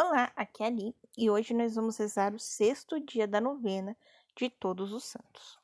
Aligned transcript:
Olá, 0.00 0.30
aqui 0.36 0.62
é 0.62 0.66
Ali 0.66 0.94
e 1.16 1.28
hoje 1.28 1.52
nós 1.52 1.74
vamos 1.74 1.96
rezar 1.96 2.32
o 2.32 2.38
sexto 2.38 3.00
dia 3.00 3.26
da 3.26 3.40
novena 3.40 3.96
de 4.36 4.48
Todos 4.48 4.92
os 4.92 5.02
Santos. 5.02 5.58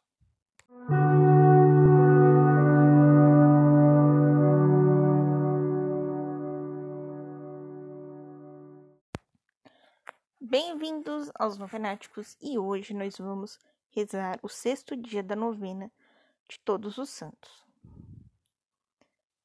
Bem-vindos 10.41 11.30
aos 11.37 11.57
Novenáticos 11.57 12.37
e 12.43 12.59
hoje 12.59 12.93
nós 12.93 13.16
vamos 13.16 13.61
rezar 13.91 14.41
o 14.43 14.48
sexto 14.48 14.96
dia 14.96 15.23
da 15.23 15.37
novena 15.37 15.93
de 16.48 16.59
Todos 16.59 16.98
os 16.98 17.09
Santos. 17.09 17.64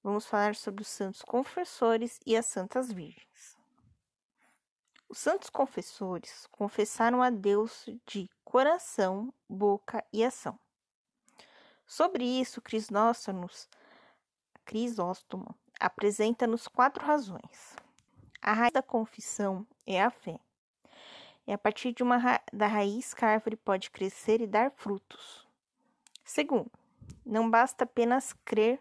Vamos 0.01 0.25
falar 0.25 0.55
sobre 0.55 0.81
os 0.81 0.87
santos 0.87 1.21
confessores 1.21 2.19
e 2.25 2.35
as 2.35 2.47
santas 2.47 2.91
virgens. 2.91 3.58
Os 5.09 5.17
santos 5.17 5.49
confessores 5.49 6.47
confessaram 6.51 7.23
a 7.23 7.31
Deus 7.31 7.89
de 8.05 8.29
coração, 8.45 9.33
boca 9.49 10.05
e 10.13 10.23
ação. 10.23 10.59
Sobre 11.83 12.23
isso, 12.23 12.61
Crisóstomo, 12.61 13.49
apresenta-nos 15.79 16.67
quatro 16.67 17.03
razões. 17.03 17.75
A 18.39 18.53
raiz 18.53 18.71
da 18.71 18.83
confissão 18.83 19.65
é 19.87 19.99
a 19.99 20.11
fé. 20.11 20.39
É 21.47 21.53
a 21.53 21.57
partir 21.57 21.91
de 21.91 22.03
uma 22.03 22.17
ra 22.17 22.39
da 22.53 22.67
raiz 22.67 23.11
que 23.15 23.25
a 23.25 23.29
árvore 23.29 23.55
pode 23.55 23.89
crescer 23.89 24.39
e 24.41 24.45
dar 24.45 24.69
frutos. 24.69 25.47
Segundo, 26.23 26.71
não 27.25 27.49
basta 27.49 27.83
apenas 27.83 28.31
crer, 28.45 28.79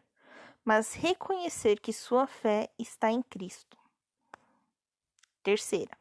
mas 0.63 0.93
reconhecer 0.93 1.81
que 1.81 1.91
sua 1.91 2.27
fé 2.27 2.69
está 2.79 3.11
em 3.11 3.23
Cristo. 3.23 3.79
Terceira, 5.43 5.97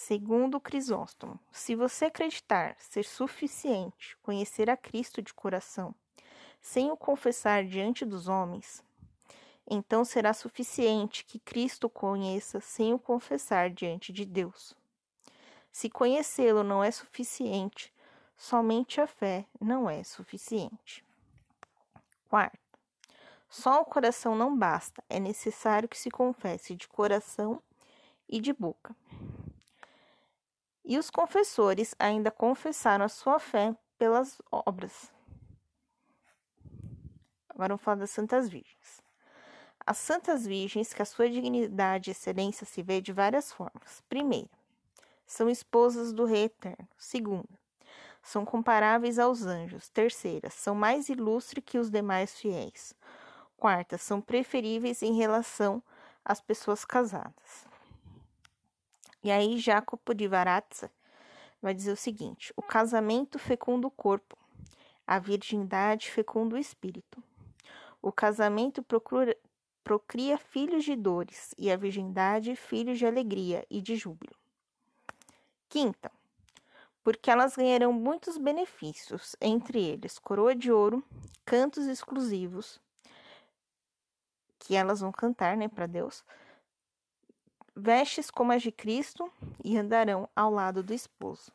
Segundo 0.00 0.60
Crisóstomo, 0.60 1.40
se 1.50 1.74
você 1.74 2.04
acreditar 2.04 2.76
ser 2.78 3.04
suficiente 3.04 4.16
conhecer 4.22 4.70
a 4.70 4.76
Cristo 4.76 5.20
de 5.20 5.34
coração, 5.34 5.92
sem 6.60 6.88
o 6.92 6.96
confessar 6.96 7.64
diante 7.64 8.04
dos 8.04 8.28
homens, 8.28 8.80
então 9.68 10.04
será 10.04 10.32
suficiente 10.32 11.24
que 11.24 11.40
Cristo 11.40 11.90
conheça 11.90 12.60
sem 12.60 12.94
o 12.94 12.98
confessar 12.98 13.70
diante 13.70 14.12
de 14.12 14.24
Deus. 14.24 14.72
Se 15.72 15.90
conhecê-lo 15.90 16.62
não 16.62 16.82
é 16.82 16.92
suficiente, 16.92 17.92
somente 18.36 19.00
a 19.00 19.06
fé 19.08 19.44
não 19.60 19.90
é 19.90 20.04
suficiente. 20.04 21.04
Quarto, 22.28 22.78
só 23.48 23.80
o 23.82 23.84
coração 23.84 24.36
não 24.36 24.56
basta, 24.56 25.02
é 25.10 25.18
necessário 25.18 25.88
que 25.88 25.98
se 25.98 26.08
confesse 26.08 26.76
de 26.76 26.86
coração 26.86 27.60
e 28.28 28.40
de 28.40 28.52
boca. 28.52 28.94
E 30.88 30.96
os 30.96 31.10
confessores 31.10 31.94
ainda 31.98 32.30
confessaram 32.30 33.04
a 33.04 33.10
sua 33.10 33.38
fé 33.38 33.76
pelas 33.98 34.40
obras. 34.50 35.12
Agora 37.46 37.68
vamos 37.68 37.82
falar 37.82 37.98
das 37.98 38.10
Santas 38.10 38.48
Virgens. 38.48 39.02
As 39.84 39.98
Santas 39.98 40.46
Virgens, 40.46 40.94
que 40.94 41.02
a 41.02 41.04
sua 41.04 41.28
dignidade 41.28 42.08
e 42.08 42.12
excelência 42.12 42.66
se 42.66 42.82
vê 42.82 43.02
de 43.02 43.12
várias 43.12 43.52
formas. 43.52 44.02
Primeira, 44.08 44.48
são 45.26 45.50
esposas 45.50 46.10
do 46.10 46.24
Rei 46.24 46.44
Eterno. 46.44 46.88
Segunda, 46.96 47.58
são 48.22 48.46
comparáveis 48.46 49.18
aos 49.18 49.44
anjos. 49.44 49.90
Terceira, 49.90 50.48
são 50.48 50.74
mais 50.74 51.10
ilustres 51.10 51.64
que 51.66 51.76
os 51.76 51.90
demais 51.90 52.40
fiéis. 52.40 52.94
Quarta, 53.58 53.98
são 53.98 54.22
preferíveis 54.22 55.02
em 55.02 55.12
relação 55.12 55.82
às 56.24 56.40
pessoas 56.40 56.82
casadas. 56.82 57.67
E 59.22 59.30
aí 59.30 59.58
Jacopo 59.58 60.14
de 60.14 60.28
Varazza 60.28 60.90
vai 61.60 61.74
dizer 61.74 61.92
o 61.92 61.96
seguinte: 61.96 62.52
o 62.56 62.62
casamento 62.62 63.38
fecunda 63.38 63.86
o 63.86 63.90
corpo, 63.90 64.38
a 65.06 65.18
virgindade 65.18 66.10
fecunda 66.10 66.54
o 66.54 66.58
espírito. 66.58 67.22
O 68.00 68.12
casamento 68.12 68.82
procura, 68.82 69.36
procria 69.82 70.38
filhos 70.38 70.84
de 70.84 70.94
dores 70.94 71.54
e 71.58 71.70
a 71.70 71.76
virgindade 71.76 72.54
filhos 72.54 72.98
de 72.98 73.06
alegria 73.06 73.66
e 73.68 73.82
de 73.82 73.96
júbilo. 73.96 74.34
Quinta, 75.68 76.10
porque 77.02 77.30
elas 77.30 77.56
ganharão 77.56 77.92
muitos 77.92 78.38
benefícios, 78.38 79.34
entre 79.40 79.82
eles 79.82 80.18
coroa 80.18 80.54
de 80.54 80.70
ouro, 80.70 81.02
cantos 81.44 81.86
exclusivos 81.86 82.80
que 84.58 84.76
elas 84.76 85.00
vão 85.00 85.10
cantar, 85.10 85.56
né, 85.56 85.68
para 85.68 85.86
Deus 85.86 86.22
vestes 87.78 88.30
como 88.30 88.52
as 88.52 88.62
de 88.62 88.72
Cristo 88.72 89.30
e 89.64 89.78
andarão 89.78 90.28
ao 90.34 90.50
lado 90.50 90.82
do 90.82 90.92
esposo. 90.92 91.52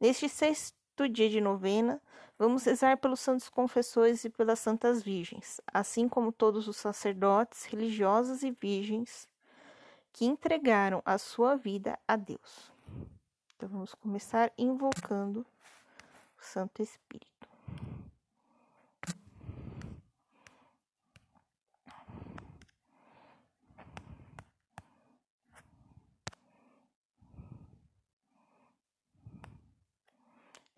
Neste 0.00 0.28
sexto 0.28 1.08
dia 1.08 1.28
de 1.28 1.40
novena, 1.40 2.00
vamos 2.38 2.64
rezar 2.64 2.96
pelos 2.98 3.20
santos 3.20 3.48
confessores 3.48 4.24
e 4.24 4.30
pelas 4.30 4.60
santas 4.60 5.02
virgens, 5.02 5.60
assim 5.72 6.08
como 6.08 6.30
todos 6.30 6.68
os 6.68 6.76
sacerdotes, 6.76 7.64
religiosas 7.64 8.42
e 8.42 8.50
virgens 8.50 9.26
que 10.12 10.24
entregaram 10.24 11.02
a 11.04 11.18
sua 11.18 11.56
vida 11.56 11.98
a 12.06 12.16
Deus. 12.16 12.72
Então 13.56 13.68
vamos 13.68 13.94
começar 13.94 14.52
invocando 14.56 15.40
o 15.40 16.44
Santo 16.44 16.80
Espírito. 16.80 17.47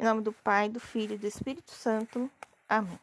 Em 0.00 0.04
nome 0.04 0.22
do 0.22 0.32
Pai, 0.32 0.70
do 0.70 0.80
Filho 0.80 1.14
e 1.14 1.18
do 1.18 1.26
Espírito 1.26 1.72
Santo. 1.72 2.30
Amém. 2.66 2.98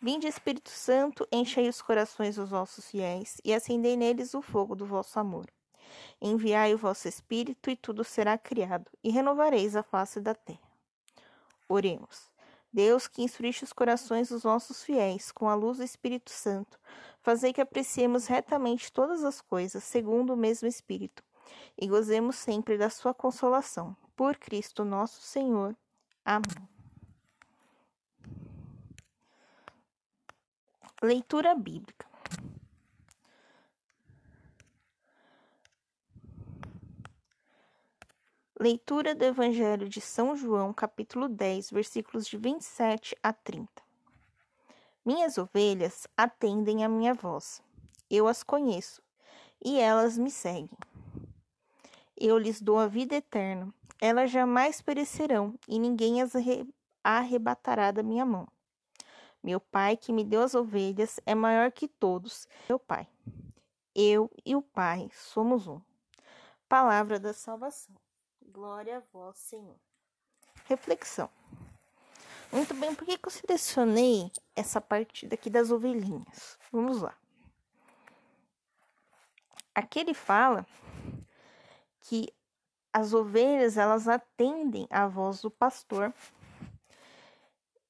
Vinde, 0.00 0.28
Espírito 0.28 0.70
Santo, 0.70 1.26
enchei 1.32 1.68
os 1.68 1.82
corações 1.82 2.36
dos 2.36 2.50
vossos 2.50 2.88
fiéis 2.88 3.40
e 3.44 3.52
acendei 3.52 3.96
neles 3.96 4.32
o 4.32 4.40
fogo 4.40 4.76
do 4.76 4.86
vosso 4.86 5.18
amor. 5.18 5.46
Enviai 6.20 6.74
o 6.74 6.78
vosso 6.78 7.08
Espírito 7.08 7.68
e 7.68 7.74
tudo 7.74 8.04
será 8.04 8.38
criado, 8.38 8.88
e 9.02 9.10
renovareis 9.10 9.74
a 9.74 9.82
face 9.82 10.20
da 10.20 10.32
terra. 10.32 10.60
Oremos. 11.68 12.30
Deus, 12.72 13.08
que 13.08 13.24
instruiste 13.24 13.64
os 13.64 13.72
corações 13.72 14.28
dos 14.28 14.44
vossos 14.44 14.84
fiéis 14.84 15.32
com 15.32 15.48
a 15.48 15.56
luz 15.56 15.78
do 15.78 15.84
Espírito 15.84 16.30
Santo, 16.30 16.78
fazei 17.20 17.52
que 17.52 17.60
apreciemos 17.60 18.28
retamente 18.28 18.92
todas 18.92 19.24
as 19.24 19.40
coisas, 19.40 19.82
segundo 19.82 20.34
o 20.34 20.36
mesmo 20.36 20.68
Espírito, 20.68 21.20
e 21.76 21.88
gozemos 21.88 22.36
sempre 22.36 22.78
da 22.78 22.90
sua 22.90 23.12
consolação. 23.12 23.96
Por 24.14 24.36
Cristo 24.36 24.84
nosso 24.84 25.20
Senhor. 25.20 25.74
Amém. 26.24 26.68
Leitura 31.02 31.54
bíblica. 31.56 32.06
Leitura 38.60 39.12
do 39.16 39.24
Evangelho 39.24 39.88
de 39.88 40.00
São 40.00 40.36
João, 40.36 40.72
capítulo 40.72 41.28
10, 41.28 41.72
versículos 41.72 42.28
de 42.28 42.36
27 42.36 43.16
a 43.20 43.32
30. 43.32 43.68
Minhas 45.04 45.36
ovelhas 45.36 46.06
atendem 46.16 46.84
a 46.84 46.88
minha 46.88 47.12
voz. 47.12 47.60
Eu 48.08 48.28
as 48.28 48.44
conheço 48.44 49.02
e 49.64 49.80
elas 49.80 50.16
me 50.16 50.30
seguem. 50.30 50.78
Eu 52.16 52.38
lhes 52.38 52.62
dou 52.62 52.78
a 52.78 52.86
vida 52.86 53.16
eterna 53.16 53.74
elas 54.02 54.32
jamais 54.32 54.82
perecerão, 54.82 55.54
e 55.68 55.78
ninguém 55.78 56.20
as 56.20 56.32
arrebatará 57.04 57.92
da 57.92 58.02
minha 58.02 58.26
mão. 58.26 58.48
Meu 59.40 59.60
pai, 59.60 59.96
que 59.96 60.12
me 60.12 60.24
deu 60.24 60.42
as 60.42 60.56
ovelhas, 60.56 61.20
é 61.24 61.36
maior 61.36 61.70
que 61.70 61.86
todos, 61.86 62.48
meu 62.68 62.80
pai. 62.80 63.06
Eu 63.94 64.28
e 64.44 64.56
o 64.56 64.62
Pai 64.62 65.08
somos 65.12 65.68
um. 65.68 65.80
Palavra 66.68 67.20
da 67.20 67.32
salvação. 67.32 67.94
Glória 68.44 68.96
a 68.96 69.02
vós, 69.12 69.38
Senhor. 69.38 69.76
Reflexão. 70.64 71.30
Muito 72.50 72.74
bem, 72.74 72.94
por 72.96 73.04
que, 73.06 73.18
eu 73.22 73.30
selecionei 73.30 74.32
essa 74.56 74.80
parte 74.80 75.28
daqui 75.28 75.48
das 75.48 75.70
ovelhinhas? 75.70 76.58
Vamos 76.72 77.02
lá. 77.02 77.16
Aqui 79.72 80.00
ele 80.00 80.14
fala 80.14 80.66
que 82.00 82.32
as 82.92 83.14
ovelhas 83.14 83.76
elas 83.76 84.06
atendem 84.08 84.86
à 84.90 85.06
voz 85.06 85.40
do 85.40 85.50
pastor. 85.50 86.12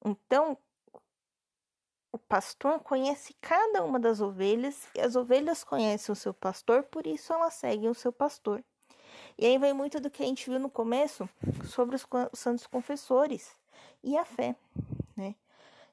Então, 0.05 0.57
o 2.11 2.17
pastor 2.17 2.79
conhece 2.79 3.35
cada 3.41 3.83
uma 3.83 3.99
das 3.99 4.21
ovelhas 4.21 4.87
e 4.95 5.01
as 5.01 5.15
ovelhas 5.15 5.63
conhecem 5.63 6.13
o 6.13 6.15
seu 6.15 6.33
pastor, 6.33 6.83
por 6.83 7.07
isso 7.07 7.33
elas 7.33 7.55
seguem 7.55 7.89
o 7.89 7.95
seu 7.95 8.11
pastor. 8.11 8.63
E 9.37 9.45
aí 9.45 9.57
vem 9.57 9.73
muito 9.73 9.99
do 9.99 10.09
que 10.09 10.21
a 10.21 10.25
gente 10.25 10.49
viu 10.49 10.59
no 10.59 10.69
começo 10.69 11.27
sobre 11.65 11.95
os 11.95 12.05
santos 12.33 12.67
confessores 12.67 13.55
e 14.03 14.17
a 14.17 14.25
fé, 14.25 14.55
né? 15.15 15.35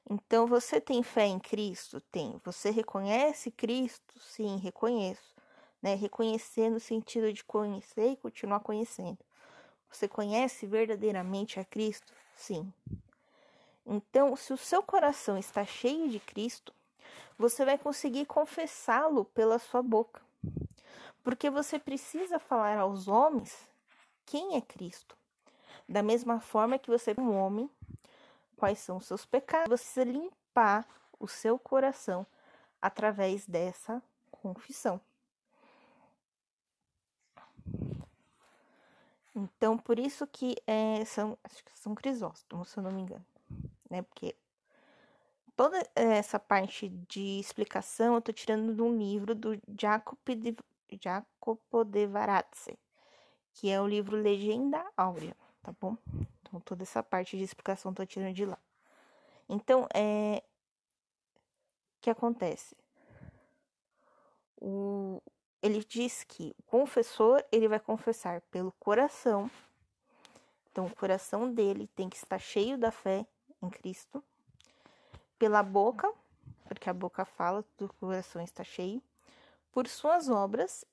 Então, 0.09 0.45
você 0.45 0.81
tem 0.81 1.01
fé 1.03 1.25
em 1.25 1.39
Cristo? 1.39 2.01
Tem. 2.11 2.39
Você 2.43 2.69
reconhece 2.69 3.49
Cristo? 3.49 4.19
Sim, 4.19 4.57
reconheço. 4.57 5.35
Né? 5.81 5.95
Reconhecer 5.95 6.69
no 6.69 6.79
sentido 6.79 7.33
de 7.33 7.43
conhecer 7.43 8.11
e 8.11 8.17
continuar 8.17 8.59
conhecendo. 8.59 9.17
Você 9.89 10.07
conhece 10.07 10.65
verdadeiramente 10.65 11.59
a 11.59 11.65
Cristo? 11.65 12.13
Sim. 12.35 12.71
Então, 13.85 14.35
se 14.35 14.53
o 14.53 14.57
seu 14.57 14.81
coração 14.83 15.37
está 15.37 15.65
cheio 15.65 16.07
de 16.09 16.19
Cristo, 16.19 16.73
você 17.37 17.65
vai 17.65 17.77
conseguir 17.77 18.25
confessá-lo 18.25 19.25
pela 19.25 19.59
sua 19.59 19.81
boca. 19.81 20.21
Porque 21.23 21.49
você 21.49 21.77
precisa 21.77 22.39
falar 22.39 22.77
aos 22.77 23.07
homens 23.07 23.67
quem 24.25 24.55
é 24.55 24.61
Cristo. 24.61 25.17
Da 25.89 26.01
mesma 26.01 26.39
forma 26.39 26.79
que 26.79 26.89
você, 26.89 27.13
um 27.17 27.35
homem, 27.35 27.69
quais 28.55 28.79
são 28.79 28.97
os 28.97 29.05
seus 29.05 29.25
pecados, 29.25 29.81
você 29.81 30.03
limpar 30.03 30.87
o 31.19 31.27
seu 31.27 31.59
coração 31.59 32.25
através 32.81 33.45
dessa 33.45 34.01
confissão. 34.31 35.01
Então, 39.35 39.77
por 39.77 39.97
isso 39.97 40.27
que 40.27 40.55
é, 40.67 41.05
são, 41.05 41.37
acho 41.43 41.63
que 41.63 41.77
são 41.79 41.95
Crisóstomo, 41.95 42.65
se 42.65 42.77
eu 42.77 42.83
não 42.83 42.91
me 42.91 43.01
engano, 43.01 43.25
né? 43.89 44.01
Porque 44.01 44.35
toda 45.55 45.81
essa 45.95 46.37
parte 46.39 46.89
de 46.89 47.39
explicação 47.39 48.15
eu 48.15 48.21
tô 48.21 48.33
tirando 48.33 48.75
de 48.75 48.81
um 48.81 48.97
livro 48.97 49.33
do 49.33 49.59
Jacopo 49.79 50.35
de, 50.35 50.55
Jacopo 51.01 51.85
de 51.85 52.07
Varazze, 52.07 52.77
que 53.53 53.69
é 53.69 53.79
o 53.79 53.87
livro 53.87 54.17
Legenda 54.17 54.85
Áurea, 54.97 55.35
tá 55.61 55.73
bom? 55.79 55.95
Então, 56.41 56.59
toda 56.59 56.83
essa 56.83 57.01
parte 57.01 57.37
de 57.37 57.43
explicação 57.43 57.91
eu 57.91 57.95
tô 57.95 58.05
tirando 58.05 58.33
de 58.33 58.45
lá. 58.45 58.57
Então, 59.47 59.87
é... 59.93 60.43
O 61.97 62.01
que 62.01 62.09
acontece? 62.09 62.75
O, 64.59 65.21
ele 65.61 65.83
diz 65.83 66.23
que 66.23 66.55
o 66.57 66.63
confessor 66.63 67.43
ele 67.51 67.67
vai 67.67 67.79
confessar 67.79 68.41
pelo 68.49 68.71
coração. 68.73 69.49
Então, 70.71 70.85
o 70.85 70.95
coração 70.95 71.53
dele 71.53 71.87
tem 71.95 72.09
que 72.09 72.15
estar 72.15 72.39
cheio 72.39 72.77
da 72.77 72.91
fé 72.91 73.25
em 73.61 73.69
Cristo. 73.69 74.23
Pela 75.37 75.61
boca, 75.61 76.11
porque 76.65 76.89
a 76.89 76.93
boca 76.93 77.25
fala, 77.25 77.63
o 77.79 77.93
coração 77.93 78.41
está 78.41 78.63
cheio. 78.63 79.01
Por 79.71 79.87
suas 79.87 80.29
obras, 80.29 80.85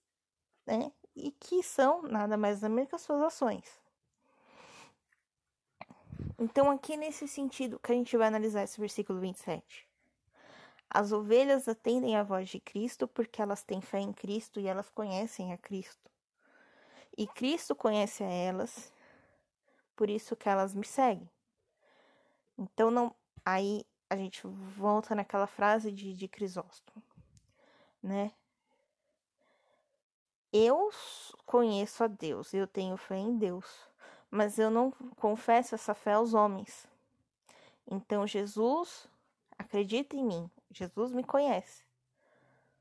né? 0.66 0.92
E 1.16 1.30
que 1.32 1.62
são 1.62 2.02
nada 2.02 2.36
mais 2.36 2.60
nada 2.60 2.74
menos 2.74 2.88
que 2.88 2.94
as 2.94 3.02
suas 3.02 3.22
ações. 3.22 3.64
Então, 6.38 6.70
aqui 6.70 6.96
nesse 6.96 7.26
sentido 7.26 7.78
que 7.78 7.90
a 7.90 7.94
gente 7.94 8.16
vai 8.16 8.28
analisar 8.28 8.62
esse 8.62 8.78
versículo 8.78 9.18
27. 9.18 9.87
As 10.90 11.12
ovelhas 11.12 11.68
atendem 11.68 12.16
à 12.16 12.22
voz 12.22 12.48
de 12.48 12.58
Cristo 12.58 13.06
porque 13.06 13.42
elas 13.42 13.62
têm 13.62 13.80
fé 13.80 13.98
em 13.98 14.12
Cristo 14.12 14.58
e 14.58 14.66
elas 14.66 14.88
conhecem 14.88 15.52
a 15.52 15.58
Cristo. 15.58 16.10
E 17.16 17.26
Cristo 17.26 17.74
conhece 17.74 18.22
a 18.22 18.30
elas, 18.30 18.92
por 19.96 20.08
isso 20.08 20.36
que 20.36 20.48
elas 20.48 20.74
me 20.74 20.86
seguem. 20.86 21.28
Então 22.56 22.90
não, 22.90 23.14
aí 23.44 23.84
a 24.08 24.16
gente 24.16 24.46
volta 24.46 25.14
naquela 25.14 25.46
frase 25.46 25.92
de, 25.92 26.14
de 26.14 26.26
Crisóstomo, 26.26 27.02
né? 28.02 28.32
Eu 30.50 30.90
conheço 31.44 32.02
a 32.02 32.06
Deus, 32.06 32.54
eu 32.54 32.66
tenho 32.66 32.96
fé 32.96 33.16
em 33.16 33.36
Deus, 33.36 33.66
mas 34.30 34.58
eu 34.58 34.70
não 34.70 34.90
confesso 35.16 35.74
essa 35.74 35.94
fé 35.94 36.14
aos 36.14 36.32
homens. 36.32 36.86
Então 37.86 38.26
Jesus 38.26 39.06
acredita 39.58 40.16
em 40.16 40.24
mim, 40.24 40.50
Jesus 40.70 41.12
me 41.12 41.24
conhece. 41.24 41.84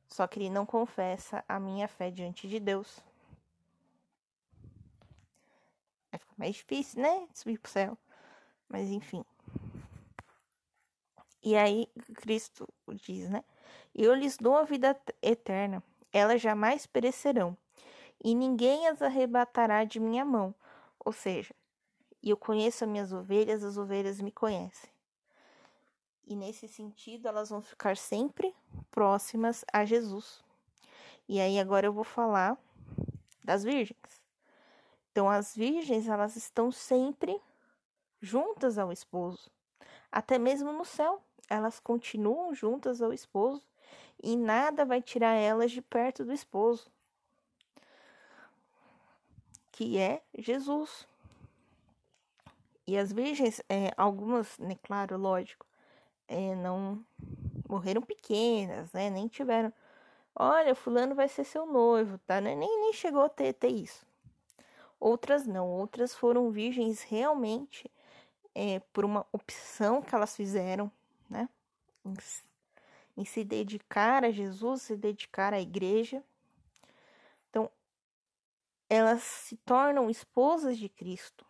Só 0.07 0.28
que 0.28 0.39
ele 0.39 0.50
não 0.50 0.66
confessa 0.66 1.44
a 1.48 1.60
minha 1.60 1.88
fé 1.88 2.10
diante 2.10 2.48
de 2.48 2.60
Deus. 2.60 3.04
Vai 6.12 6.19
ficar 6.19 6.34
mais 6.38 6.56
difícil, 6.56 7.01
né? 7.01 7.28
Subir 7.34 7.60
pro 7.60 7.72
céu. 7.72 7.98
Mas 8.69 8.89
enfim. 8.89 9.24
E 11.44 11.56
aí 11.56 11.88
Cristo 12.16 12.68
diz, 13.06 13.30
né? 13.30 13.44
Eu 13.94 14.13
lhes 14.13 14.38
dou 14.38 14.57
a 14.57 14.63
vida 14.63 15.00
eterna. 15.22 15.84
Elas 16.12 16.42
jamais 16.42 16.86
perecerão. 16.86 17.57
E 18.24 18.34
ninguém 18.34 18.88
as 18.88 19.01
arrebatará 19.01 19.84
de 19.84 20.00
minha 20.00 20.25
mão. 20.25 20.54
Ou 21.04 21.12
seja, 21.12 21.54
eu 22.24 22.36
conheço 22.36 22.84
as 22.84 22.89
minhas 22.89 23.13
ovelhas, 23.13 23.63
as 23.63 23.78
ovelhas 23.78 24.19
me 24.19 24.31
conhecem 24.31 24.89
e 26.27 26.35
nesse 26.35 26.68
sentido 26.68 27.27
elas 27.27 27.50
vão 27.50 27.62
ficar 27.62 27.95
sempre 27.95 28.53
próximas 28.91 29.63
a 29.71 29.85
Jesus. 29.85 30.44
E 31.27 31.39
aí 31.39 31.57
agora 31.59 31.88
eu 31.88 31.94
vou 31.94 32.03
falar 32.03 32.57
das 33.44 33.63
virgens. 33.63 34.21
Então 35.12 35.29
as 35.29 35.56
virgens 35.56 36.07
elas 36.07 36.35
estão 36.35 36.71
sempre 36.71 37.41
juntas 38.21 38.77
ao 38.77 38.91
esposo, 38.91 39.50
até 40.12 40.38
mesmo 40.38 40.71
no 40.71 40.83
céu, 40.83 41.21
elas 41.50 41.79
continuam 41.79 42.53
juntas 42.53 43.01
ao 43.01 43.13
esposo 43.13 43.63
e 44.21 44.35
nada 44.35 44.83
vai 44.83 45.01
tirar 45.01 45.33
elas 45.33 45.71
de 45.71 45.81
perto 45.81 46.25
do 46.25 46.33
esposo, 46.33 46.89
que 49.71 49.97
é 49.97 50.24
Jesus. 50.38 51.07
E 52.88 52.97
as 52.97 53.12
virgens, 53.12 53.62
é, 53.69 53.91
algumas, 53.97 54.57
né, 54.57 54.77
claro, 54.81 55.18
lógico, 55.18 55.67
é, 56.27 56.56
não 56.56 57.03
morreram 57.68 58.01
pequenas, 58.01 58.91
né? 58.91 59.09
Nem 59.09 59.27
tiveram. 59.27 59.71
Olha, 60.35 60.75
fulano 60.75 61.15
vai 61.15 61.27
ser 61.27 61.44
seu 61.44 61.65
noivo, 61.65 62.18
tá? 62.19 62.41
Nem, 62.41 62.56
nem 62.57 62.94
chegou 62.94 63.24
a 63.24 63.29
ter, 63.29 63.53
ter 63.53 63.69
isso. 63.69 64.06
Outras 65.00 65.47
não, 65.47 65.68
outras 65.68 66.13
foram 66.13 66.51
virgens 66.51 67.03
realmente 67.03 67.89
é, 68.53 68.79
por 68.91 69.06
uma 69.06 69.25
opção 69.31 70.01
que 70.01 70.13
elas 70.13 70.35
fizeram, 70.35 70.91
né? 71.29 71.47
Em, 72.06 72.13
em 73.18 73.25
se 73.25 73.44
dedicar 73.44 74.24
a 74.24 74.31
Jesus, 74.31 74.83
se 74.83 74.97
dedicar 74.97 75.53
à 75.53 75.62
igreja. 75.62 76.24
Então, 77.50 77.71
elas 78.89 79.24
se 79.24 79.57
tornam 79.57 80.09
esposas 80.09 80.77
de 80.77 80.89
Cristo 80.89 81.47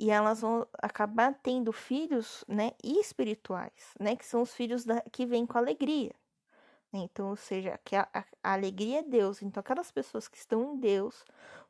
e 0.00 0.10
elas 0.10 0.40
vão 0.40 0.66
acabar 0.82 1.38
tendo 1.42 1.70
filhos, 1.74 2.42
né, 2.48 2.72
espirituais, 2.82 3.94
né, 4.00 4.16
que 4.16 4.24
são 4.24 4.40
os 4.40 4.54
filhos 4.54 4.82
da, 4.82 5.02
que 5.12 5.26
vêm 5.26 5.44
com 5.44 5.58
alegria. 5.58 6.14
Né? 6.90 7.00
Então, 7.00 7.28
ou 7.28 7.36
seja, 7.36 7.78
que 7.84 7.94
a, 7.94 8.08
a, 8.14 8.24
a, 8.42 8.52
alegria 8.54 9.00
é 9.00 9.02
Deus. 9.02 9.42
Então, 9.42 9.60
aquelas 9.60 9.92
pessoas 9.92 10.26
que 10.26 10.38
estão 10.38 10.72
em 10.72 10.80
Deus 10.80 11.22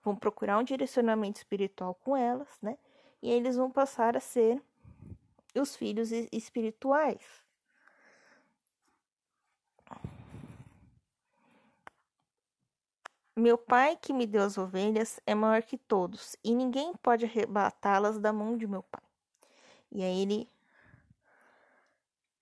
vão 0.04 0.14
procurar 0.14 0.58
um 0.58 0.62
direcionamento 0.62 1.38
espiritual 1.38 1.92
com 2.04 2.16
elas, 2.16 2.48
né, 2.62 2.78
e 3.20 3.28
eles 3.28 3.56
vão 3.56 3.68
passar 3.68 4.16
a 4.16 4.20
ser 4.20 4.62
os 5.52 5.74
filhos 5.74 6.12
espirituais. 6.30 7.20
Meu 13.40 13.56
pai 13.56 13.96
que 13.96 14.12
me 14.12 14.26
deu 14.26 14.42
as 14.42 14.58
ovelhas 14.58 15.18
é 15.24 15.34
maior 15.34 15.62
que 15.62 15.78
todos, 15.78 16.36
e 16.44 16.54
ninguém 16.54 16.92
pode 16.96 17.24
arrebatá-las 17.24 18.18
da 18.18 18.34
mão 18.34 18.54
de 18.54 18.66
meu 18.66 18.82
pai. 18.82 19.02
E 19.90 20.02
aí 20.02 20.20
ele. 20.20 20.46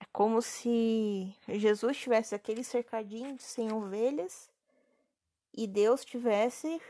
É 0.01 0.05
como 0.13 0.43
se 0.43 1.33
Jesus 1.47 1.97
tivesse 1.99 2.35
aquele 2.35 2.65
cercadinho 2.65 3.37
de 3.37 3.45
100 3.45 3.73
ovelhas 3.75 4.51
e 5.57 5.69
Deus 5.69 6.05
tivesse 6.05 6.83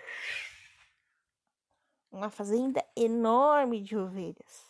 uma 2.10 2.30
fazenda 2.30 2.82
enorme 2.96 3.82
de 3.82 3.94
ovelhas. 3.94 4.66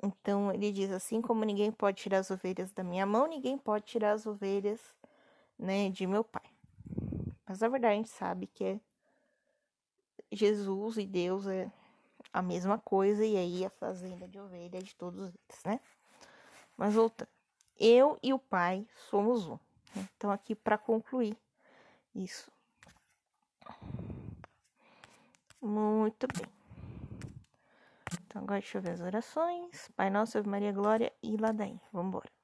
Então 0.00 0.52
ele 0.52 0.70
diz 0.70 0.92
assim 0.92 1.20
como 1.20 1.44
ninguém 1.44 1.72
pode 1.72 2.00
tirar 2.00 2.18
as 2.18 2.30
ovelhas 2.30 2.70
da 2.70 2.84
minha 2.84 3.04
mão, 3.04 3.26
ninguém 3.26 3.58
pode 3.58 3.84
tirar 3.84 4.12
as 4.12 4.26
ovelhas, 4.26 4.80
né, 5.58 5.90
de 5.90 6.06
meu 6.06 6.22
pai. 6.22 6.53
Mas 7.54 7.60
na 7.60 7.68
verdade 7.68 7.94
a 7.94 7.96
gente 7.96 8.08
sabe 8.08 8.48
que 8.48 8.64
é 8.64 8.80
Jesus 10.32 10.96
e 10.96 11.06
Deus 11.06 11.46
é 11.46 11.70
a 12.32 12.42
mesma 12.42 12.80
coisa, 12.80 13.24
e 13.24 13.36
aí 13.36 13.64
a 13.64 13.70
fazenda 13.70 14.26
de 14.26 14.40
ovelha 14.40 14.78
é 14.78 14.82
de 14.82 14.92
todos 14.96 15.20
eles, 15.20 15.64
né? 15.64 15.78
Mas 16.76 16.94
voltando, 16.94 17.28
eu 17.78 18.18
e 18.20 18.32
o 18.32 18.40
Pai 18.40 18.84
somos 19.08 19.46
um. 19.46 19.52
Né? 19.94 20.08
Então, 20.16 20.32
aqui 20.32 20.56
para 20.56 20.76
concluir 20.76 21.38
isso. 22.12 22.50
Muito 25.62 26.26
bem. 26.36 26.52
Então, 28.26 28.42
agora 28.42 28.58
deixa 28.58 28.78
eu 28.78 28.82
ver 28.82 28.90
as 28.90 29.00
orações. 29.00 29.88
Pai 29.94 30.10
Nosso, 30.10 30.38
Ave 30.38 30.48
Maria, 30.48 30.72
Glória 30.72 31.12
e 31.22 31.36
Ladainha. 31.36 31.80
Vamos 31.92 32.08
embora. 32.08 32.43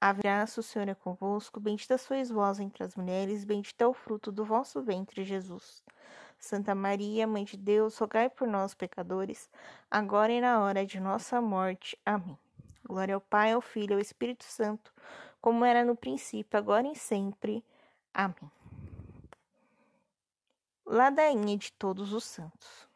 Ave 0.00 0.22
graça, 0.22 0.60
o 0.60 0.62
Senhor 0.62 0.88
é 0.88 0.94
convosco, 0.94 1.58
bendita 1.58 1.96
sois 1.96 2.30
vós 2.30 2.60
entre 2.60 2.84
as 2.84 2.94
mulheres, 2.94 3.44
bendito 3.44 3.80
é 3.80 3.86
o 3.86 3.94
fruto 3.94 4.30
do 4.30 4.44
vosso 4.44 4.82
ventre, 4.82 5.24
Jesus. 5.24 5.82
Santa 6.38 6.74
Maria, 6.74 7.26
Mãe 7.26 7.44
de 7.44 7.56
Deus, 7.56 7.96
rogai 7.96 8.28
por 8.28 8.46
nós, 8.46 8.74
pecadores, 8.74 9.48
agora 9.90 10.32
e 10.32 10.40
na 10.40 10.60
hora 10.60 10.84
de 10.84 11.00
nossa 11.00 11.40
morte. 11.40 11.98
Amém. 12.04 12.38
Glória 12.86 13.14
ao 13.14 13.20
Pai, 13.20 13.52
ao 13.52 13.60
Filho 13.60 13.92
e 13.92 13.94
ao 13.94 14.00
Espírito 14.00 14.44
Santo, 14.44 14.92
como 15.40 15.64
era 15.64 15.84
no 15.84 15.96
princípio, 15.96 16.58
agora 16.58 16.86
e 16.86 16.94
sempre. 16.94 17.64
Amém. 18.12 18.50
Ladainha 20.84 21.56
de 21.56 21.72
todos 21.72 22.12
os 22.12 22.24
santos. 22.24 22.86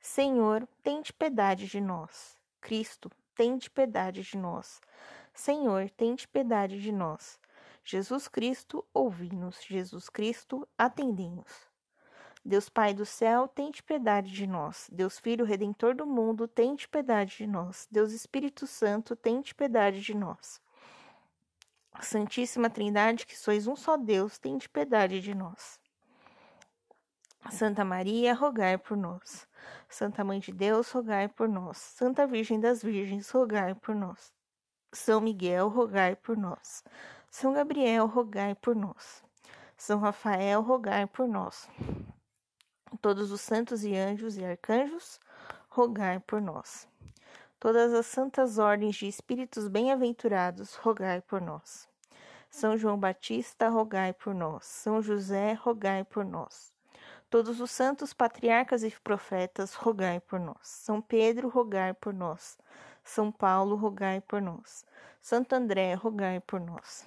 Senhor, 0.00 0.66
tende 0.82 1.12
piedade 1.12 1.66
de 1.66 1.80
nós. 1.80 2.38
Cristo, 2.60 3.10
tende 3.34 3.68
piedade 3.68 4.22
de 4.22 4.36
nós. 4.38 4.80
Senhor, 5.40 5.88
tende 5.88 6.28
piedade 6.28 6.78
de 6.82 6.92
nós. 6.92 7.40
Jesus 7.82 8.28
Cristo, 8.28 8.84
ouvi-nos. 8.92 9.62
Jesus 9.62 10.10
Cristo, 10.10 10.68
atendei-nos. 10.76 11.66
Deus 12.44 12.68
Pai 12.68 12.92
do 12.92 13.06
céu, 13.06 13.48
tende 13.48 13.82
piedade 13.82 14.30
de 14.30 14.46
nós. 14.46 14.90
Deus 14.92 15.18
Filho 15.18 15.46
Redentor 15.46 15.94
do 15.94 16.06
mundo, 16.06 16.46
tende 16.46 16.86
piedade 16.86 17.38
de 17.38 17.46
nós. 17.46 17.88
Deus 17.90 18.12
Espírito 18.12 18.66
Santo, 18.66 19.16
tende 19.16 19.54
piedade 19.54 20.02
de 20.02 20.14
nós. 20.14 20.60
Santíssima 22.02 22.68
Trindade, 22.68 23.24
que 23.24 23.34
sois 23.34 23.66
um 23.66 23.74
só 23.74 23.96
Deus, 23.96 24.38
tende 24.38 24.68
piedade 24.68 25.22
de 25.22 25.34
nós. 25.34 25.80
Santa 27.50 27.82
Maria, 27.82 28.34
rogai 28.34 28.76
por 28.76 28.94
nós. 28.94 29.48
Santa 29.88 30.22
Mãe 30.22 30.38
de 30.38 30.52
Deus, 30.52 30.90
rogai 30.90 31.28
por 31.28 31.48
nós. 31.48 31.78
Santa 31.78 32.26
Virgem 32.26 32.60
das 32.60 32.82
Virgens, 32.82 33.30
rogai 33.30 33.74
por 33.74 33.94
nós. 33.94 34.38
São 34.92 35.20
Miguel, 35.20 35.68
rogai 35.68 36.16
por 36.16 36.36
nós. 36.36 36.82
São 37.30 37.52
Gabriel, 37.52 38.06
rogai 38.06 38.54
por 38.56 38.74
nós. 38.74 39.22
São 39.76 40.00
Rafael, 40.00 40.60
rogai 40.62 41.06
por 41.06 41.28
nós. 41.28 41.68
Todos 43.00 43.30
os 43.30 43.40
santos 43.40 43.84
e 43.84 43.96
anjos 43.96 44.36
e 44.36 44.44
arcanjos, 44.44 45.20
rogai 45.68 46.18
por 46.18 46.40
nós. 46.40 46.88
Todas 47.60 47.92
as 47.94 48.06
santas 48.06 48.58
ordens 48.58 48.96
de 48.96 49.06
espíritos 49.06 49.68
bem-aventurados, 49.68 50.74
rogai 50.74 51.20
por 51.20 51.40
nós. 51.40 51.88
São 52.50 52.76
João 52.76 52.98
Batista, 52.98 53.68
rogai 53.68 54.12
por 54.12 54.34
nós. 54.34 54.66
São 54.66 55.00
José, 55.00 55.52
rogai 55.52 56.02
por 56.02 56.24
nós. 56.24 56.72
Todos 57.30 57.60
os 57.60 57.70
santos 57.70 58.12
patriarcas 58.12 58.82
e 58.82 58.90
profetas, 58.90 59.74
rogai 59.74 60.18
por 60.18 60.40
nós. 60.40 60.58
São 60.62 61.00
Pedro, 61.00 61.48
rogai 61.48 61.94
por 61.94 62.12
nós. 62.12 62.58
São 63.10 63.32
Paulo, 63.32 63.74
rogai 63.74 64.20
por 64.20 64.40
nós. 64.40 64.86
Santo 65.20 65.52
André, 65.54 65.94
rogai 65.94 66.38
por 66.38 66.60
nós. 66.60 67.04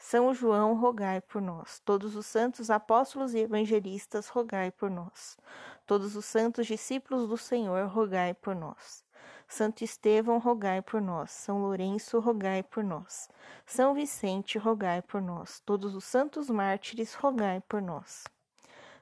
São 0.00 0.32
João, 0.32 0.74
rogai 0.74 1.20
por 1.20 1.42
nós. 1.42 1.80
Todos 1.84 2.14
os 2.14 2.26
santos 2.26 2.70
apóstolos 2.70 3.34
e 3.34 3.40
evangelistas, 3.40 4.28
rogai 4.28 4.70
por 4.70 4.88
nós. 4.88 5.36
Todos 5.84 6.14
os 6.14 6.24
santos 6.24 6.64
discípulos 6.64 7.28
do 7.28 7.36
Senhor, 7.36 7.88
rogai 7.88 8.34
por 8.34 8.54
nós. 8.54 9.04
Santo 9.48 9.82
Estevão, 9.82 10.38
rogai 10.38 10.80
por 10.80 11.02
nós. 11.02 11.32
São 11.32 11.60
Lourenço, 11.60 12.20
rogai 12.20 12.62
por 12.62 12.84
nós. 12.84 13.28
São 13.66 13.92
Vicente, 13.94 14.58
rogai 14.58 15.02
por 15.02 15.20
nós. 15.20 15.58
Todos 15.66 15.96
os 15.96 16.04
santos 16.04 16.48
mártires, 16.48 17.14
rogai 17.14 17.60
por 17.68 17.82
nós. 17.82 18.22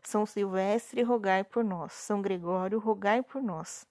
São 0.03 0.25
Silvestre, 0.25 1.03
rogai 1.03 1.45
por 1.45 1.63
nós. 1.63 1.93
São 1.93 2.23
Gregório, 2.23 2.79
rogai 2.79 3.23
por 3.23 3.43
nós. 3.43 3.87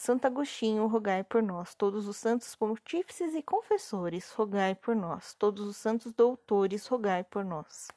Santo 0.00 0.24
Agostinho, 0.24 0.86
rogai 0.86 1.22
por 1.22 1.42
nós. 1.42 1.74
Todos 1.74 2.08
os 2.08 2.16
santos 2.16 2.56
pontífices 2.56 3.34
e 3.34 3.42
confessores, 3.42 4.32
rogai 4.32 4.74
por 4.74 4.96
nós. 4.96 5.34
Todos 5.34 5.66
os 5.66 5.76
santos 5.76 6.14
doutores, 6.14 6.86
rogai 6.86 7.22
por 7.22 7.44
nós. 7.44 7.88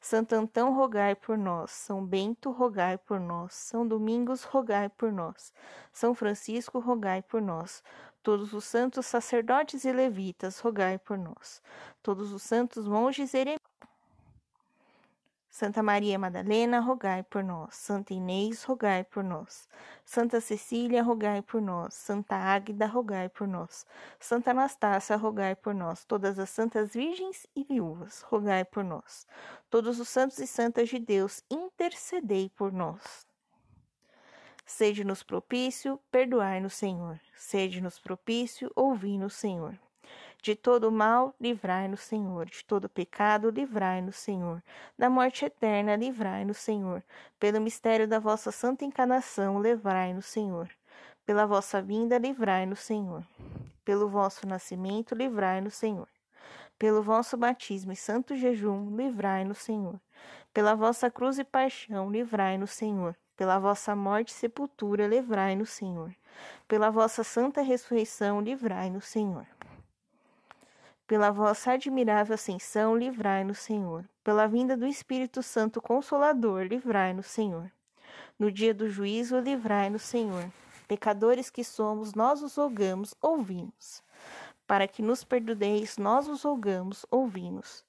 Santo 0.00 0.32
Antão, 0.32 0.74
rogai 0.74 1.14
por 1.14 1.38
nós. 1.38 1.70
São 1.70 2.04
Bento, 2.04 2.50
rogai 2.50 2.98
por 2.98 3.20
nós. 3.20 3.54
São 3.54 3.86
Domingos, 3.86 4.42
rogai 4.42 4.88
por 4.88 5.12
nós. 5.12 5.52
São 5.92 6.16
Francisco, 6.16 6.80
rogai 6.80 7.22
por 7.22 7.40
nós. 7.40 7.80
Todos 8.20 8.52
os 8.52 8.64
santos 8.64 9.06
sacerdotes 9.06 9.84
e 9.84 9.92
levitas, 9.92 10.58
rogai 10.58 10.98
por 10.98 11.16
nós. 11.16 11.62
Todos 12.02 12.32
os 12.32 12.42
santos 12.42 12.88
monges 12.88 13.32
e 13.34 13.56
Santa 15.54 15.84
Maria 15.84 16.18
Madalena, 16.18 16.80
rogai 16.80 17.22
por 17.22 17.44
nós. 17.44 17.76
Santa 17.76 18.12
Inês, 18.12 18.64
rogai 18.64 19.04
por 19.04 19.22
nós. 19.22 19.68
Santa 20.04 20.40
Cecília, 20.40 21.00
rogai 21.00 21.42
por 21.42 21.62
nós. 21.62 21.94
Santa 21.94 22.34
Águida, 22.34 22.86
rogai 22.86 23.28
por 23.28 23.46
nós. 23.46 23.86
Santa 24.18 24.50
Anastácia, 24.50 25.14
rogai 25.14 25.54
por 25.54 25.72
nós. 25.72 26.04
Todas 26.04 26.40
as 26.40 26.50
santas 26.50 26.92
virgens 26.92 27.46
e 27.54 27.62
viúvas, 27.62 28.22
rogai 28.22 28.64
por 28.64 28.82
nós. 28.82 29.28
Todos 29.70 30.00
os 30.00 30.08
santos 30.08 30.40
e 30.40 30.46
santas 30.48 30.88
de 30.88 30.98
Deus, 30.98 31.44
intercedei 31.48 32.48
por 32.48 32.72
nós. 32.72 33.24
Sede-nos 34.66 35.22
propício, 35.22 36.00
perdoai-nos, 36.10 36.74
Senhor. 36.74 37.20
Sede-nos 37.36 38.00
propício, 38.00 38.72
ouvi-nos, 38.74 39.34
Senhor. 39.34 39.78
De 40.44 40.54
todo 40.54 40.92
mal, 40.92 41.34
livrai-nos, 41.40 42.00
Senhor. 42.00 42.44
De 42.44 42.62
todo 42.66 42.86
pecado, 42.86 43.48
livrai-nos, 43.48 44.16
Senhor. 44.16 44.62
Da 44.98 45.08
morte 45.08 45.46
eterna, 45.46 45.96
livrai-nos, 45.96 46.58
Senhor. 46.58 47.02
Pelo 47.40 47.62
mistério 47.62 48.06
da 48.06 48.18
vossa 48.18 48.52
santa 48.52 48.84
encarnação, 48.84 49.58
livrai-nos, 49.62 50.26
Senhor. 50.26 50.68
Pela 51.24 51.46
vossa 51.46 51.80
vinda, 51.80 52.18
livrai-nos, 52.18 52.80
Senhor. 52.80 53.26
Pelo 53.86 54.06
vosso 54.06 54.46
nascimento, 54.46 55.14
livrai-nos, 55.14 55.76
Senhor. 55.76 56.08
Pelo 56.78 57.02
vosso 57.02 57.38
batismo 57.38 57.92
e 57.92 57.96
santo 57.96 58.36
jejum, 58.36 58.94
livrai-nos, 58.94 59.56
Senhor. 59.56 59.98
Pela 60.52 60.74
vossa 60.74 61.10
cruz 61.10 61.38
e 61.38 61.44
paixão, 61.44 62.10
livrai-nos, 62.10 62.72
Senhor. 62.72 63.16
Pela 63.34 63.58
vossa 63.58 63.96
morte 63.96 64.28
e 64.28 64.34
sepultura, 64.34 65.06
livrai-nos, 65.06 65.70
Senhor. 65.70 66.14
Pela 66.68 66.90
vossa 66.90 67.24
santa 67.24 67.62
ressurreição, 67.62 68.42
livrai-nos, 68.42 69.06
Senhor. 69.06 69.46
Pela 71.14 71.30
vossa 71.30 71.70
admirável 71.70 72.34
ascensão, 72.34 72.96
livrai-nos, 72.96 73.58
Senhor. 73.58 74.04
Pela 74.24 74.48
vinda 74.48 74.76
do 74.76 74.84
Espírito 74.84 75.44
Santo 75.44 75.80
Consolador, 75.80 76.62
livrai-nos, 76.62 77.26
Senhor. 77.26 77.70
No 78.36 78.50
dia 78.50 78.74
do 78.74 78.90
juízo, 78.90 79.38
livrai-nos, 79.38 80.02
Senhor. 80.02 80.50
Pecadores 80.88 81.50
que 81.50 81.62
somos, 81.62 82.14
nós 82.14 82.42
os 82.42 82.56
rogamos, 82.56 83.14
ouvimos. 83.22 84.02
Para 84.66 84.88
que 84.88 85.02
nos 85.02 85.22
perdoeis, 85.22 85.98
nós 85.98 86.26
os 86.26 86.42
rogamos, 86.42 87.06
ouvimos. 87.08 87.84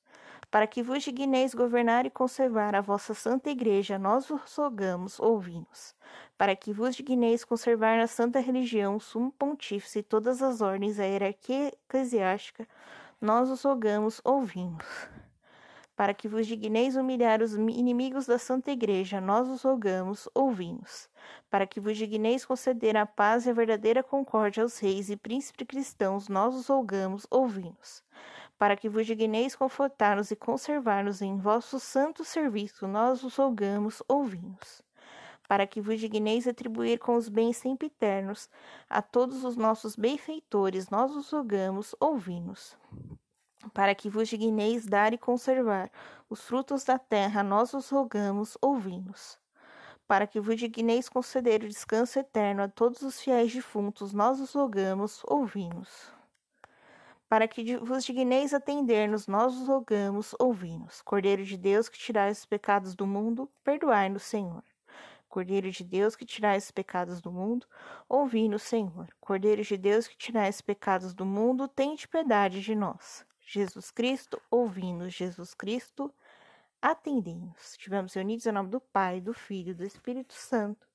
Para 0.51 0.67
que 0.67 0.83
vos 0.83 1.01
digneis 1.01 1.55
governar 1.55 2.05
e 2.05 2.11
conservar 2.11 2.75
a 2.75 2.81
vossa 2.81 3.15
santa 3.15 3.49
igreja, 3.49 3.97
nós 3.97 4.27
vos 4.27 4.53
rogamos, 4.55 5.19
ouvimos. 5.19 5.95
Para 6.37 6.55
que 6.55 6.71
vos 6.71 6.95
digneis 6.95 7.43
conservar 7.43 7.97
na 7.97 8.05
santa 8.05 8.39
religião, 8.39 8.99
sumo 8.99 9.31
pontífice 9.31 10.03
todas 10.03 10.43
as 10.43 10.61
ordens 10.61 10.97
da 10.97 11.05
hierarquia 11.05 11.73
eclesiástica, 11.89 12.67
nós 13.21 13.49
os 13.49 13.63
rogamos, 13.63 14.21
ouvimos. 14.23 14.85
Para 15.95 16.13
que 16.13 16.27
vos 16.27 16.45
digneis 16.45 16.95
humilhar 16.95 17.41
os 17.41 17.53
inimigos 17.53 18.25
da 18.25 18.37
Santa 18.37 18.71
Igreja, 18.71 19.21
nós 19.21 19.47
os 19.47 19.63
rogamos, 19.63 20.27
ouvimos. 20.35 21.09
Para 21.49 21.65
que 21.65 21.79
vos 21.79 21.97
digneis 21.97 22.45
conceder 22.45 22.97
a 22.97 23.05
paz 23.05 23.45
e 23.45 23.49
a 23.49 23.53
verdadeira 23.53 24.03
concórdia 24.03 24.61
aos 24.61 24.77
reis 24.77 25.09
e 25.09 25.15
príncipes 25.15 25.65
cristãos, 25.65 26.27
nós 26.27 26.53
os 26.53 26.67
rogamos, 26.67 27.25
ouvimos. 27.31 28.03
Para 28.57 28.75
que 28.75 28.89
vos 28.89 29.05
digneis 29.05 29.55
confortar-nos 29.55 30.31
e 30.31 30.35
conservar-nos 30.35 31.21
em 31.21 31.37
vosso 31.37 31.79
santo 31.79 32.23
serviço, 32.23 32.87
nós 32.87 33.23
os 33.23 33.35
rogamos, 33.35 34.03
ouvimos 34.07 34.84
para 35.47 35.67
que 35.67 35.81
vos 35.81 35.99
digneis 35.99 36.47
atribuir 36.47 36.99
com 36.99 37.15
os 37.15 37.29
bens 37.29 37.57
sempre 37.57 37.87
eternos 37.87 38.49
a 38.89 39.01
todos 39.01 39.43
os 39.43 39.55
nossos 39.55 39.95
benfeitores, 39.95 40.89
nós 40.89 41.15
os 41.15 41.29
rogamos, 41.29 41.95
ouvimos. 41.99 42.77
Para 43.73 43.95
que 43.95 44.09
vos 44.09 44.27
digneis 44.29 44.85
dar 44.85 45.13
e 45.13 45.17
conservar 45.17 45.91
os 46.29 46.41
frutos 46.41 46.83
da 46.83 46.99
terra, 46.99 47.43
nós 47.43 47.73
os 47.73 47.89
rogamos, 47.89 48.57
ouvimos. 48.61 49.37
Para 50.07 50.27
que 50.27 50.39
vos 50.39 50.59
digneis 50.59 51.09
conceder 51.09 51.63
o 51.63 51.67
descanso 51.67 52.19
eterno 52.19 52.63
a 52.63 52.67
todos 52.67 53.01
os 53.01 53.19
fiéis 53.19 53.53
defuntos, 53.53 54.13
nós 54.13 54.39
os 54.39 54.53
rogamos, 54.53 55.21
ouvimos 55.27 56.15
para 57.27 57.47
que 57.47 57.77
vos 57.77 58.05
digneis 58.05 58.53
atender-nos, 58.53 59.27
nós 59.27 59.55
os 59.55 59.67
rogamos, 59.67 60.35
ouvi-nos. 60.39 61.01
Cordeiro 61.01 61.43
de 61.43 61.57
Deus, 61.57 61.89
que 61.89 61.97
tirais 61.97 62.39
os 62.39 62.45
pecados 62.45 62.95
do 62.95 63.05
mundo, 63.05 63.49
perdoai-nos, 63.63 64.23
Senhor. 64.23 64.63
Cordeiro 65.35 65.69
de 65.69 65.83
Deus, 65.83 66.15
que 66.15 66.23
tirais 66.23 66.63
os 66.63 66.71
pecados 66.71 67.19
do 67.19 67.29
mundo, 67.29 67.67
ouvi-nos, 68.07 68.63
Senhor. 68.63 69.09
Cordeiro 69.19 69.63
de 69.63 69.75
Deus, 69.75 70.07
que 70.07 70.15
tirais 70.15 70.55
os 70.55 70.61
pecados 70.61 71.13
do 71.13 71.25
mundo, 71.25 71.67
tende 71.67 72.07
piedade 72.07 72.61
de 72.61 72.73
nós. 72.73 73.25
Jesus 73.41 73.91
Cristo, 73.91 74.41
ouvi-nos. 74.49 75.13
Jesus 75.13 75.53
Cristo, 75.53 76.09
atendei-nos. 76.81 77.71
Estivemos 77.71 78.13
reunidos 78.13 78.45
em 78.45 78.53
nome 78.53 78.69
do 78.69 78.79
Pai, 78.79 79.19
do 79.19 79.33
Filho 79.33 79.71
e 79.71 79.73
do 79.73 79.83
Espírito 79.83 80.33
Santo. 80.33 80.87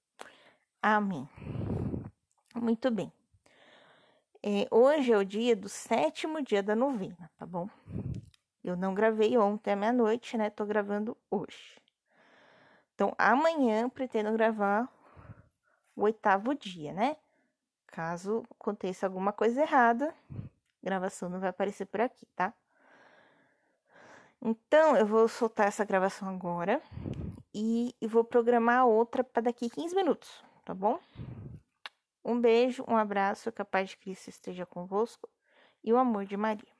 Amém. 0.80 1.28
Muito 2.54 2.90
bem. 2.90 3.12
É, 4.42 4.66
hoje 4.70 5.12
é 5.12 5.18
o 5.18 5.24
dia 5.24 5.54
do 5.54 5.68
sétimo 5.68 6.42
dia 6.42 6.62
da 6.62 6.74
novena, 6.74 7.30
tá 7.36 7.44
bom? 7.44 7.68
Eu 8.64 8.74
não 8.74 8.94
gravei 8.94 9.36
ontem 9.36 9.72
à 9.74 9.76
meia-noite, 9.76 10.38
né? 10.38 10.48
Tô 10.48 10.64
gravando 10.64 11.14
hoje. 11.30 11.79
Então, 13.00 13.14
amanhã 13.16 13.88
pretendo 13.88 14.30
gravar 14.30 14.86
o 15.96 16.02
oitavo 16.02 16.54
dia, 16.54 16.92
né? 16.92 17.16
Caso 17.86 18.44
aconteça 18.50 19.06
alguma 19.06 19.32
coisa 19.32 19.62
errada, 19.62 20.14
gravação 20.82 21.30
não 21.30 21.40
vai 21.40 21.48
aparecer 21.48 21.86
por 21.86 22.02
aqui, 22.02 22.26
tá? 22.36 22.52
Então, 24.38 24.98
eu 24.98 25.06
vou 25.06 25.26
soltar 25.28 25.68
essa 25.68 25.82
gravação 25.82 26.28
agora 26.28 26.82
e, 27.54 27.94
vou 28.06 28.22
programar 28.22 28.84
outra 28.84 29.24
para 29.24 29.44
daqui 29.44 29.70
15 29.70 29.96
minutos, 29.96 30.44
tá 30.62 30.74
bom? 30.74 31.00
Um 32.22 32.38
beijo, 32.38 32.84
um 32.86 32.98
abraço, 32.98 33.50
que 33.50 33.62
a 33.62 33.64
paz 33.64 33.88
de 33.88 33.96
Cristo 33.96 34.28
esteja 34.28 34.66
convosco 34.66 35.26
e 35.82 35.90
o 35.90 35.96
amor 35.96 36.26
de 36.26 36.36
Maria. 36.36 36.79